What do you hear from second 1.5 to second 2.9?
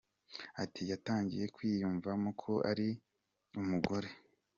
kwiyumvano ko ari